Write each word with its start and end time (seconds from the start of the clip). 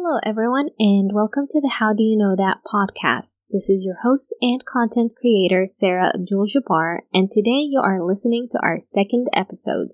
Hello, 0.00 0.20
everyone, 0.24 0.68
and 0.78 1.10
welcome 1.12 1.48
to 1.50 1.60
the 1.60 1.74
How 1.80 1.92
Do 1.92 2.04
You 2.04 2.16
Know 2.16 2.36
That 2.36 2.58
podcast. 2.64 3.40
This 3.50 3.68
is 3.68 3.84
your 3.84 3.96
host 4.04 4.32
and 4.40 4.64
content 4.64 5.16
creator, 5.20 5.66
Sarah 5.66 6.12
Abdul 6.14 6.46
Jabbar, 6.46 6.98
and 7.12 7.28
today 7.28 7.66
you 7.68 7.80
are 7.82 8.00
listening 8.00 8.46
to 8.52 8.60
our 8.62 8.78
second 8.78 9.26
episode. 9.34 9.88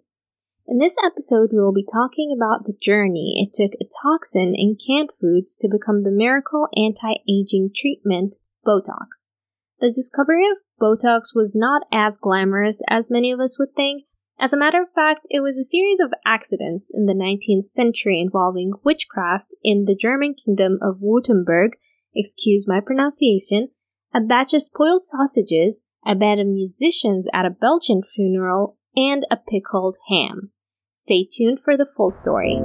In 0.68 0.76
this 0.76 0.94
episode, 1.02 1.50
we 1.52 1.58
will 1.58 1.72
be 1.72 1.86
talking 1.90 2.36
about 2.36 2.66
the 2.66 2.76
journey 2.78 3.32
it 3.40 3.54
took 3.54 3.72
a 3.80 3.88
toxin 4.02 4.52
in 4.54 4.76
canned 4.76 5.08
foods 5.18 5.56
to 5.56 5.70
become 5.72 6.02
the 6.02 6.12
miracle 6.12 6.68
anti 6.76 7.14
aging 7.26 7.70
treatment, 7.74 8.36
Botox. 8.64 9.32
The 9.80 9.90
discovery 9.90 10.46
of 10.46 10.58
Botox 10.78 11.34
was 11.34 11.56
not 11.56 11.86
as 11.90 12.18
glamorous 12.18 12.82
as 12.90 13.10
many 13.10 13.32
of 13.32 13.40
us 13.40 13.58
would 13.58 13.74
think, 13.74 14.04
as 14.38 14.52
a 14.52 14.58
matter 14.58 14.82
of 14.82 14.92
fact, 14.92 15.26
it 15.30 15.40
was 15.40 15.58
a 15.58 15.64
series 15.64 16.00
of 16.00 16.12
accidents 16.26 16.90
in 16.92 17.06
the 17.06 17.14
19th 17.14 17.66
century 17.66 18.20
involving 18.20 18.72
witchcraft 18.84 19.54
in 19.62 19.84
the 19.84 19.96
German 19.96 20.34
kingdom 20.34 20.78
of 20.82 21.00
Württemberg, 21.00 21.74
excuse 22.14 22.66
my 22.66 22.80
pronunciation, 22.80 23.68
a 24.14 24.20
batch 24.20 24.52
of 24.52 24.62
spoiled 24.62 25.04
sausages, 25.04 25.84
a 26.06 26.14
band 26.14 26.40
of 26.40 26.46
musicians 26.46 27.28
at 27.32 27.46
a 27.46 27.50
Belgian 27.50 28.02
funeral, 28.02 28.76
and 28.96 29.24
a 29.30 29.36
pickled 29.36 29.96
ham. 30.08 30.50
Stay 30.94 31.26
tuned 31.30 31.60
for 31.60 31.76
the 31.76 31.86
full 31.86 32.10
story. 32.10 32.60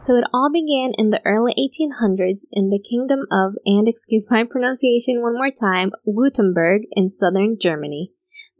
So 0.00 0.16
it 0.16 0.24
all 0.32 0.50
began 0.50 0.92
in 0.96 1.10
the 1.10 1.20
early 1.26 1.52
1800s 1.52 2.46
in 2.50 2.70
the 2.70 2.80
kingdom 2.80 3.26
of, 3.30 3.52
and 3.66 3.86
excuse 3.86 4.30
my 4.30 4.44
pronunciation 4.44 5.20
one 5.20 5.34
more 5.34 5.50
time, 5.50 5.92
Württemberg 6.08 6.84
in 6.92 7.10
southern 7.10 7.58
Germany. 7.60 8.10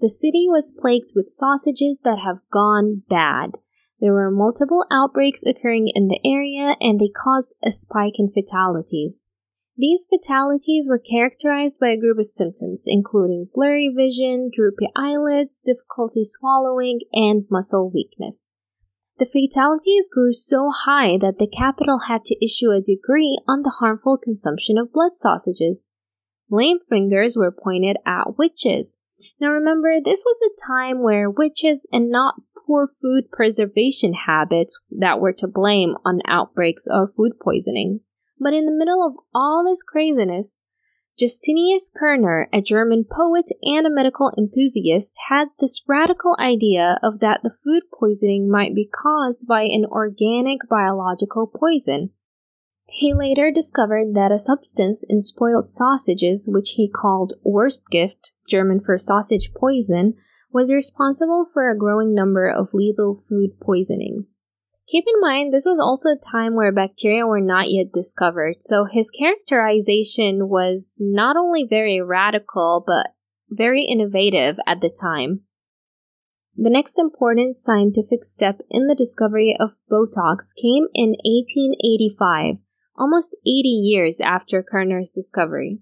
The 0.00 0.10
city 0.10 0.48
was 0.50 0.70
plagued 0.78 1.12
with 1.16 1.30
sausages 1.30 2.02
that 2.04 2.18
have 2.18 2.42
gone 2.52 3.04
bad. 3.08 3.52
There 4.00 4.12
were 4.12 4.30
multiple 4.30 4.84
outbreaks 4.92 5.42
occurring 5.42 5.88
in 5.94 6.08
the 6.08 6.20
area 6.24 6.76
and 6.78 7.00
they 7.00 7.08
caused 7.08 7.54
a 7.64 7.72
spike 7.72 8.18
in 8.18 8.28
fatalities. 8.30 9.24
These 9.78 10.06
fatalities 10.10 10.88
were 10.90 10.98
characterized 10.98 11.80
by 11.80 11.88
a 11.88 11.98
group 11.98 12.18
of 12.18 12.26
symptoms, 12.26 12.84
including 12.86 13.48
blurry 13.54 13.88
vision, 13.88 14.50
droopy 14.52 14.88
eyelids, 14.94 15.62
difficulty 15.64 16.22
swallowing, 16.22 17.00
and 17.14 17.46
muscle 17.50 17.90
weakness. 17.90 18.54
The 19.20 19.26
fatalities 19.26 20.08
grew 20.08 20.32
so 20.32 20.70
high 20.70 21.18
that 21.18 21.38
the 21.38 21.46
capital 21.46 22.08
had 22.08 22.24
to 22.24 22.42
issue 22.42 22.70
a 22.70 22.80
decree 22.80 23.38
on 23.46 23.60
the 23.60 23.74
harmful 23.78 24.16
consumption 24.16 24.78
of 24.78 24.94
blood 24.94 25.14
sausages. 25.14 25.92
Blame 26.48 26.78
fingers 26.88 27.36
were 27.36 27.52
pointed 27.52 27.98
at 28.06 28.38
witches. 28.38 28.96
Now 29.38 29.50
remember, 29.50 30.00
this 30.02 30.24
was 30.24 30.38
a 30.40 30.66
time 30.66 31.02
where 31.02 31.28
witches 31.28 31.86
and 31.92 32.08
not 32.08 32.36
poor 32.66 32.86
food 32.86 33.30
preservation 33.30 34.14
habits 34.14 34.80
that 34.90 35.20
were 35.20 35.34
to 35.34 35.46
blame 35.46 35.96
on 36.02 36.20
outbreaks 36.26 36.86
of 36.86 37.12
food 37.14 37.32
poisoning. 37.38 38.00
But 38.38 38.54
in 38.54 38.64
the 38.64 38.72
middle 38.72 39.06
of 39.06 39.12
all 39.34 39.62
this 39.66 39.82
craziness, 39.82 40.62
Justinus 41.20 41.90
Kerner, 41.94 42.48
a 42.50 42.62
German 42.62 43.04
poet 43.04 43.50
and 43.62 43.86
a 43.86 43.90
medical 43.90 44.32
enthusiast, 44.38 45.18
had 45.28 45.48
this 45.58 45.82
radical 45.86 46.34
idea 46.40 46.98
of 47.02 47.20
that 47.20 47.40
the 47.42 47.50
food 47.50 47.82
poisoning 47.92 48.50
might 48.50 48.74
be 48.74 48.88
caused 48.88 49.46
by 49.46 49.64
an 49.64 49.84
organic 49.84 50.60
biological 50.70 51.46
poison. 51.46 52.12
He 52.86 53.12
later 53.12 53.50
discovered 53.50 54.14
that 54.14 54.32
a 54.32 54.38
substance 54.38 55.04
in 55.06 55.20
spoiled 55.20 55.68
sausages, 55.68 56.48
which 56.50 56.70
he 56.76 56.88
called 56.88 57.34
Wurstgift, 57.46 58.32
German 58.48 58.80
for 58.80 58.96
sausage 58.96 59.50
poison, 59.54 60.14
was 60.50 60.72
responsible 60.72 61.46
for 61.52 61.68
a 61.68 61.76
growing 61.76 62.14
number 62.14 62.48
of 62.48 62.70
lethal 62.72 63.14
food 63.14 63.60
poisonings. 63.60 64.38
Keep 64.90 65.04
in 65.06 65.20
mind, 65.20 65.52
this 65.52 65.64
was 65.64 65.78
also 65.78 66.08
a 66.08 66.32
time 66.32 66.56
where 66.56 66.72
bacteria 66.72 67.24
were 67.24 67.40
not 67.40 67.70
yet 67.70 67.92
discovered, 67.92 68.56
so 68.58 68.86
his 68.90 69.08
characterization 69.08 70.48
was 70.48 70.96
not 70.98 71.36
only 71.36 71.64
very 71.64 72.00
radical, 72.00 72.82
but 72.84 73.14
very 73.48 73.84
innovative 73.84 74.58
at 74.66 74.80
the 74.80 74.90
time. 74.90 75.42
The 76.56 76.70
next 76.70 76.98
important 76.98 77.56
scientific 77.56 78.24
step 78.24 78.62
in 78.68 78.88
the 78.88 78.96
discovery 78.96 79.56
of 79.60 79.78
Botox 79.88 80.50
came 80.60 80.86
in 80.92 81.10
1885, 81.22 82.56
almost 82.98 83.36
80 83.46 83.68
years 83.68 84.18
after 84.20 84.60
Kerner's 84.60 85.12
discovery. 85.12 85.78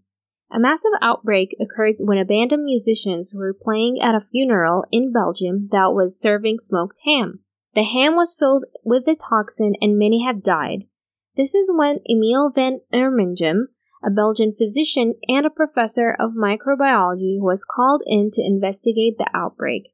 A 0.52 0.60
massive 0.60 0.92
outbreak 1.00 1.56
occurred 1.58 1.94
when 2.00 2.18
a 2.18 2.26
band 2.26 2.52
of 2.52 2.60
musicians 2.60 3.34
were 3.34 3.56
playing 3.58 4.00
at 4.02 4.14
a 4.14 4.20
funeral 4.20 4.84
in 4.92 5.12
Belgium 5.12 5.68
that 5.72 5.94
was 5.94 6.20
serving 6.20 6.58
smoked 6.58 7.00
ham. 7.06 7.40
The 7.78 7.84
ham 7.84 8.16
was 8.16 8.34
filled 8.36 8.64
with 8.82 9.04
the 9.04 9.14
toxin 9.14 9.74
and 9.80 9.96
many 9.96 10.24
have 10.24 10.42
died. 10.42 10.86
This 11.36 11.54
is 11.54 11.70
when 11.72 12.00
Emil 12.10 12.50
van 12.50 12.80
Ermengem, 12.92 13.66
a 14.04 14.10
Belgian 14.10 14.52
physician 14.52 15.14
and 15.28 15.46
a 15.46 15.50
professor 15.50 16.10
of 16.18 16.32
microbiology, 16.32 17.38
was 17.38 17.64
called 17.64 18.02
in 18.04 18.32
to 18.32 18.42
investigate 18.44 19.16
the 19.16 19.30
outbreak. 19.32 19.92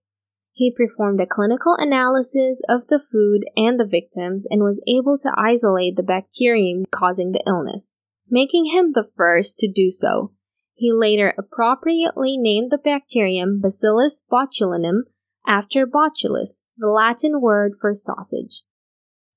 He 0.55 0.75
performed 0.75 1.21
a 1.21 1.27
clinical 1.27 1.77
analysis 1.78 2.62
of 2.71 2.87
the 2.87 2.99
food 2.99 3.44
and 3.55 3.78
the 3.78 3.84
victims 3.84 4.47
and 4.49 4.62
was 4.62 4.83
able 4.89 5.19
to 5.19 5.34
isolate 5.37 5.97
the 5.97 6.03
bacterium 6.03 6.87
causing 6.91 7.33
the 7.33 7.44
illness, 7.47 7.97
making 8.31 8.73
him 8.73 8.93
the 8.93 9.05
first 9.05 9.59
to 9.59 9.71
do 9.71 9.91
so. 9.91 10.33
He 10.73 10.91
later 10.91 11.34
appropriately 11.37 12.39
named 12.39 12.71
the 12.71 12.78
bacterium 12.78 13.61
Bacillus 13.61 14.25
botulinum 14.33 15.03
after 15.47 15.87
botulus, 15.87 16.62
the 16.77 16.88
Latin 16.88 17.41
word 17.41 17.72
for 17.81 17.93
sausage. 17.94 18.62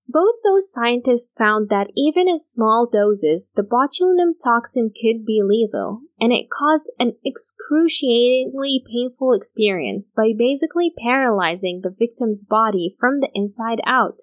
Both 0.09 0.35
those 0.44 0.72
scientists 0.72 1.34
found 1.38 1.68
that 1.68 1.91
even 1.95 2.29
in 2.29 2.40
small 2.40 2.88
doses, 2.90 3.51
the 3.53 3.62
botulinum 3.62 4.35
toxin 4.41 4.90
could 4.90 5.25
be 5.25 5.41
lethal, 5.44 6.00
and 6.19 6.31
it 6.31 6.50
caused 6.50 6.90
an 6.97 7.16
excruciatingly 7.25 8.84
painful 8.90 9.34
experience 9.34 10.13
by 10.16 10.31
basically 10.38 10.94
paralyzing 10.97 11.81
the 11.84 11.94
victim's 11.97 12.45
body 12.45 12.89
from 12.97 13.19
the 13.19 13.29
inside 13.34 13.81
out. 13.85 14.22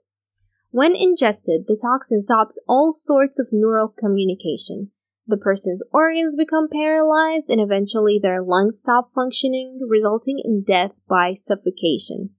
When 0.71 0.97
ingested, 0.97 1.67
the 1.69 1.79
toxin 1.81 2.23
stops 2.23 2.59
all 2.67 2.91
sorts 2.91 3.39
of 3.39 3.53
neural 3.53 3.89
communication, 3.89 4.91
the 5.27 5.37
person's 5.37 5.83
organs 5.93 6.37
become 6.37 6.69
paralyzed 6.71 7.49
and 7.49 7.61
eventually 7.61 8.19
their 8.23 8.43
lungs 8.43 8.79
stop 8.79 9.11
functioning, 9.11 9.81
resulting 9.89 10.41
in 10.43 10.63
death 10.63 10.93
by 11.09 11.35
suffocation. 11.35 12.31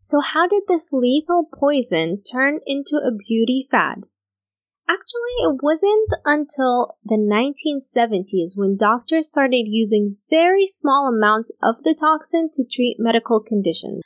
So, 0.00 0.20
how 0.20 0.46
did 0.48 0.62
this 0.68 0.90
lethal 0.92 1.48
poison 1.52 2.22
turn 2.22 2.60
into 2.66 2.96
a 2.96 3.12
beauty 3.12 3.66
fad? 3.70 4.04
Actually, 4.88 5.36
it 5.42 5.60
wasn't 5.62 6.08
until 6.24 6.96
the 7.04 7.18
1970s 7.18 8.56
when 8.56 8.74
doctors 8.74 9.28
started 9.28 9.64
using 9.66 10.16
very 10.30 10.66
small 10.66 11.12
amounts 11.14 11.52
of 11.62 11.82
the 11.82 11.94
toxin 11.94 12.48
to 12.54 12.64
treat 12.64 12.96
medical 12.98 13.42
conditions. 13.42 14.00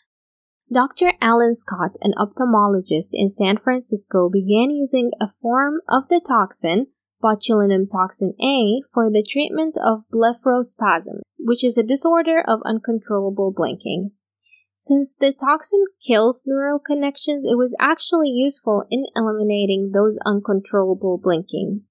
Dr. 0.73 1.13
Alan 1.21 1.55
Scott, 1.55 1.93
an 2.01 2.15
ophthalmologist 2.19 3.11
in 3.13 3.29
San 3.29 3.59
Francisco, 3.59 4.29
began 4.29 4.71
using 4.71 5.13
a 5.21 5.29
form 5.29 5.75
of 5.89 6.09
the 6.09 6.21
toxin 6.27 6.89
botulinum 7.23 7.87
toxin 7.91 8.35
A 8.43 8.83
for 8.93 9.11
the 9.11 9.25
treatment 9.27 9.77
of 9.83 10.05
blepharospasm, 10.13 11.21
which 11.39 11.63
is 11.63 11.79
a 11.79 11.83
disorder 11.83 12.43
of 12.47 12.61
uncontrollable 12.65 13.53
blinking. 13.55 14.11
Since 14.77 15.15
the 15.15 15.33
toxin 15.33 15.85
kills 16.05 16.43
neural 16.45 16.81
connections, 16.81 17.45
it 17.49 17.57
was 17.57 17.77
actually 17.79 18.31
useful 18.31 18.85
in 18.91 19.05
eliminating 19.15 19.93
those 19.93 20.19
uncontrollable 20.27 21.19
blinking. 21.23 21.83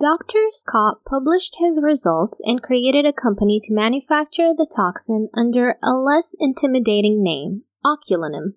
Dr. 0.00 0.46
Scott 0.48 1.04
published 1.06 1.56
his 1.58 1.78
results 1.82 2.40
and 2.46 2.62
created 2.62 3.04
a 3.04 3.12
company 3.12 3.60
to 3.62 3.74
manufacture 3.74 4.54
the 4.56 4.66
toxin 4.74 5.28
under 5.34 5.76
a 5.82 5.92
less 5.92 6.34
intimidating 6.40 7.22
name, 7.22 7.64
Oculinum. 7.84 8.54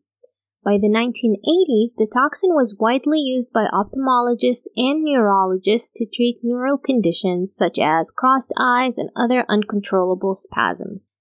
By 0.63 0.77
the 0.77 0.87
1980s, 0.87 1.97
the 1.97 2.07
toxin 2.07 2.51
was 2.53 2.77
widely 2.79 3.19
used 3.19 3.51
by 3.51 3.65
ophthalmologists 3.65 4.67
and 4.77 5.03
neurologists 5.03 5.91
to 5.95 6.05
treat 6.05 6.39
neural 6.41 6.77
conditions 6.77 7.53
such 7.53 7.77
as 7.79 8.11
crossed 8.11 8.53
eyes 8.57 8.97
and 8.97 9.09
other 9.13 9.45
uncontrollable 9.49 10.35
spasms. 10.35 11.11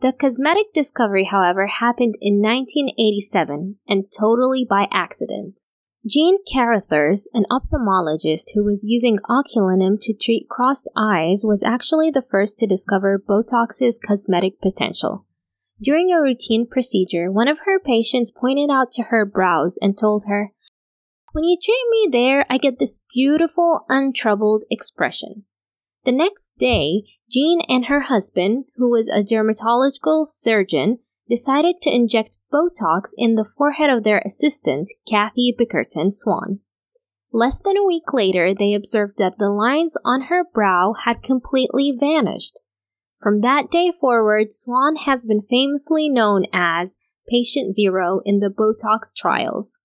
The 0.00 0.12
cosmetic 0.12 0.74
discovery, 0.74 1.24
however, 1.24 1.66
happened 1.66 2.16
in 2.20 2.42
1987 2.42 3.76
and 3.88 4.04
totally 4.16 4.66
by 4.68 4.86
accident. 4.92 5.60
Jean 6.06 6.38
Carruthers, 6.52 7.26
an 7.32 7.44
ophthalmologist 7.50 8.52
who 8.54 8.64
was 8.64 8.84
using 8.86 9.18
oculinum 9.28 9.98
to 10.02 10.14
treat 10.14 10.48
crossed 10.48 10.90
eyes, 10.96 11.42
was 11.44 11.62
actually 11.64 12.10
the 12.10 12.22
first 12.22 12.58
to 12.58 12.66
discover 12.66 13.18
Botox's 13.18 13.98
cosmetic 13.98 14.60
potential. 14.60 15.26
During 15.80 16.10
a 16.10 16.20
routine 16.20 16.66
procedure, 16.66 17.30
one 17.30 17.46
of 17.46 17.60
her 17.60 17.78
patients 17.78 18.32
pointed 18.32 18.68
out 18.68 18.90
to 18.92 19.04
her 19.04 19.24
brows 19.24 19.78
and 19.80 19.96
told 19.96 20.24
her, 20.26 20.52
When 21.32 21.44
you 21.44 21.56
treat 21.62 21.84
me 21.90 22.08
there, 22.10 22.44
I 22.50 22.58
get 22.58 22.78
this 22.78 23.00
beautiful, 23.14 23.84
untroubled 23.88 24.64
expression. 24.70 25.44
The 26.04 26.12
next 26.12 26.54
day, 26.58 27.04
Jean 27.30 27.60
and 27.68 27.86
her 27.86 28.02
husband, 28.02 28.64
who 28.76 28.90
was 28.90 29.08
a 29.08 29.22
dermatological 29.22 30.26
surgeon, 30.26 30.98
decided 31.28 31.76
to 31.82 31.94
inject 31.94 32.38
Botox 32.52 33.10
in 33.16 33.34
the 33.34 33.44
forehead 33.44 33.90
of 33.90 34.02
their 34.02 34.22
assistant, 34.24 34.88
Cathy 35.08 35.54
Bickerton 35.56 36.10
Swann. 36.10 36.60
Less 37.30 37.60
than 37.60 37.76
a 37.76 37.84
week 37.84 38.12
later, 38.12 38.54
they 38.54 38.74
observed 38.74 39.18
that 39.18 39.38
the 39.38 39.50
lines 39.50 39.96
on 40.04 40.22
her 40.22 40.42
brow 40.42 40.94
had 41.04 41.22
completely 41.22 41.94
vanished. 41.96 42.58
From 43.20 43.40
that 43.40 43.70
day 43.70 43.90
forward, 43.90 44.52
Swann 44.52 44.96
has 44.96 45.26
been 45.26 45.42
famously 45.42 46.08
known 46.08 46.44
as 46.52 46.98
Patient 47.28 47.74
Zero 47.74 48.20
in 48.24 48.38
the 48.38 48.48
Botox 48.48 49.12
trials. 49.14 49.80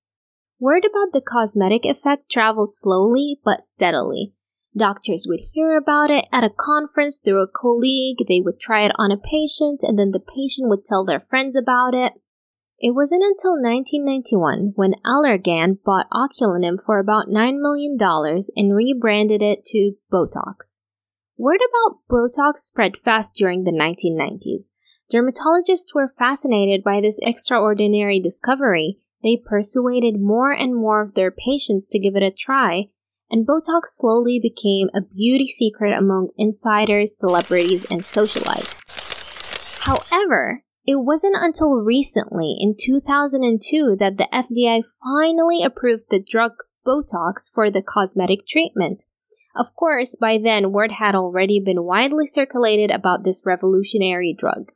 Word 0.59 0.85
about 0.85 1.13
the 1.13 1.21
cosmetic 1.21 1.83
effect 1.83 2.29
traveled 2.29 2.71
slowly 2.71 3.39
but 3.43 3.63
steadily. 3.63 4.33
Doctors 4.77 5.25
would 5.27 5.41
hear 5.53 5.75
about 5.75 6.09
it 6.09 6.25
at 6.31 6.43
a 6.43 6.49
conference 6.49 7.19
through 7.19 7.41
a 7.41 7.47
colleague, 7.47 8.17
they 8.27 8.39
would 8.39 8.59
try 8.59 8.85
it 8.85 8.91
on 8.97 9.11
a 9.11 9.17
patient, 9.17 9.81
and 9.83 9.97
then 9.97 10.11
the 10.11 10.19
patient 10.19 10.69
would 10.69 10.85
tell 10.85 11.03
their 11.03 11.19
friends 11.19 11.55
about 11.55 11.93
it. 11.93 12.13
It 12.79 12.91
wasn't 12.91 13.23
until 13.23 13.53
1991 13.53 14.73
when 14.75 14.95
Allergan 15.05 15.77
bought 15.83 16.07
Oculinum 16.11 16.77
for 16.83 16.99
about 16.99 17.27
$9 17.27 17.59
million 17.59 17.97
and 18.55 18.75
rebranded 18.75 19.41
it 19.41 19.63
to 19.65 19.93
Botox. 20.11 20.79
Word 21.43 21.59
about 21.59 21.99
Botox 22.09 22.59
spread 22.59 22.95
fast 22.95 23.35
during 23.35 23.65
the 23.65 23.71
1990s. 23.71 24.71
Dermatologists 25.13 25.93
were 25.93 26.07
fascinated 26.07 26.85
by 26.85 27.01
this 27.01 27.19
extraordinary 27.21 28.21
discovery. 28.21 28.99
They 29.21 29.35
persuaded 29.35 30.21
more 30.21 30.53
and 30.53 30.73
more 30.73 31.01
of 31.01 31.15
their 31.15 31.31
patients 31.31 31.89
to 31.89 31.99
give 31.99 32.15
it 32.15 32.23
a 32.23 32.31
try, 32.31 32.85
and 33.29 33.45
Botox 33.45 33.87
slowly 33.87 34.39
became 34.41 34.87
a 34.95 35.01
beauty 35.01 35.45
secret 35.49 35.91
among 35.91 36.29
insiders, 36.37 37.19
celebrities, 37.19 37.85
and 37.91 37.99
socialites. 37.99 38.79
However, 39.81 40.63
it 40.85 41.03
wasn't 41.03 41.35
until 41.37 41.75
recently, 41.75 42.55
in 42.57 42.77
2002, 42.79 43.97
that 43.99 44.15
the 44.15 44.29
FDA 44.31 44.81
finally 45.03 45.61
approved 45.61 46.05
the 46.09 46.23
drug 46.25 46.53
Botox 46.87 47.51
for 47.53 47.69
the 47.69 47.81
cosmetic 47.81 48.47
treatment. 48.47 49.03
Of 49.55 49.75
course, 49.75 50.15
by 50.15 50.39
then, 50.43 50.71
word 50.71 50.93
had 50.93 51.15
already 51.15 51.59
been 51.59 51.83
widely 51.83 52.25
circulated 52.25 52.89
about 52.89 53.23
this 53.23 53.43
revolutionary 53.45 54.35
drug. 54.37 54.71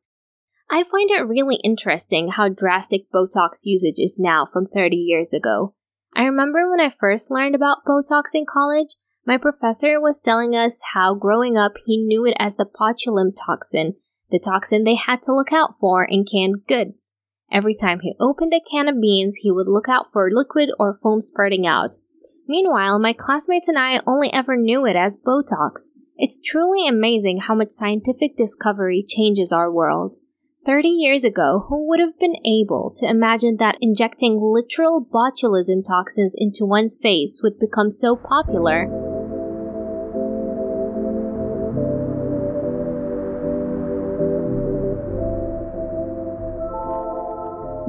I 0.69 0.83
find 0.83 1.09
it 1.09 1.27
really 1.27 1.56
interesting 1.63 2.29
how 2.29 2.50
drastic 2.50 3.12
Botox 3.12 3.62
usage 3.63 3.97
is 3.97 4.18
now 4.19 4.45
from 4.45 4.65
30 4.65 4.97
years 4.97 5.33
ago. 5.33 5.74
I 6.15 6.24
remember 6.24 6.69
when 6.69 6.81
I 6.81 6.89
first 6.89 7.31
learned 7.31 7.56
about 7.56 7.85
Botox 7.88 8.35
in 8.35 8.45
college, 8.45 8.95
my 9.25 9.38
professor 9.38 10.00
was 10.00 10.21
telling 10.21 10.56
us 10.56 10.81
how 10.94 11.15
growing 11.15 11.57
up 11.57 11.74
he 11.85 11.97
knew 11.97 12.25
it 12.25 12.35
as 12.39 12.56
the 12.56 12.65
botulinum 12.65 13.33
toxin, 13.35 13.95
the 14.29 14.39
toxin 14.39 14.83
they 14.83 14.95
had 14.95 15.21
to 15.24 15.33
look 15.33 15.51
out 15.51 15.71
for 15.79 16.06
in 16.06 16.24
canned 16.24 16.65
goods. 16.68 17.15
Every 17.51 17.75
time 17.75 18.00
he 18.01 18.15
opened 18.19 18.53
a 18.53 18.59
can 18.59 18.89
of 18.89 19.01
beans, 19.01 19.38
he 19.41 19.51
would 19.51 19.68
look 19.68 19.88
out 19.88 20.12
for 20.12 20.29
liquid 20.31 20.69
or 20.79 20.94
foam 20.94 21.21
spurting 21.21 21.65
out. 21.65 21.95
Meanwhile, 22.48 23.00
my 23.00 23.14
classmates 23.14 23.68
and 23.68 23.78
I 23.78 24.02
only 24.08 24.32
ever 24.32 24.56
knew 24.56 24.86
it 24.86 24.96
as 24.96 25.18
Botox. 25.18 25.92
It's 26.18 26.40
truly 26.40 26.88
amazing 26.88 27.42
how 27.42 27.56
much 27.56 27.72
scientific 27.72 28.38
discovery 28.38 29.04
changes 29.06 29.52
our 29.52 29.72
world. 29.72 30.18
30 30.66 30.90
years 30.90 31.24
ago, 31.24 31.66
who 31.70 31.88
would 31.88 32.00
have 32.00 32.20
been 32.20 32.36
able 32.46 32.92
to 32.98 33.10
imagine 33.10 33.58
that 33.58 33.78
injecting 33.80 34.40
literal 34.42 35.06
botulism 35.06 35.84
toxins 35.88 36.36
into 36.38 36.66
one's 36.66 36.98
face 36.98 37.42
would 37.42 37.60
become 37.60 37.92
so 37.92 38.16
popular? 38.16 39.06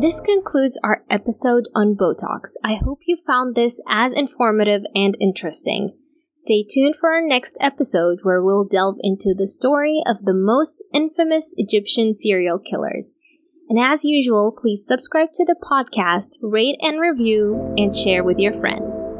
This 0.01 0.21
concludes 0.21 0.79
our 0.85 1.03
episode 1.11 1.65
on 1.75 1.97
Botox. 1.97 2.53
I 2.63 2.77
hope 2.77 3.01
you 3.07 3.17
found 3.27 3.57
this 3.57 3.81
as 3.89 4.13
informative 4.13 4.83
and 4.95 5.17
interesting. 5.21 5.99
Stay 6.33 6.63
tuned 6.63 6.95
for 6.95 7.11
our 7.11 7.21
next 7.21 7.57
episode 7.59 8.21
where 8.23 8.41
we'll 8.41 8.65
delve 8.65 8.99
into 9.01 9.35
the 9.37 9.49
story 9.49 10.01
of 10.07 10.25
the 10.25 10.35
most 10.35 10.85
infamous 10.95 11.53
Egyptian 11.57 12.15
serial 12.15 12.61
killers. 12.61 13.13
And 13.69 13.77
as 13.77 14.05
usual, 14.05 14.57
please 14.57 14.87
subscribe 14.87 15.33
to 15.35 15.45
the 15.45 15.57
podcast, 15.61 16.37
rate 16.41 16.77
and 16.81 17.01
review, 17.01 17.75
and 17.77 17.93
share 17.93 18.23
with 18.23 18.39
your 18.39 18.53
friends. 18.53 19.17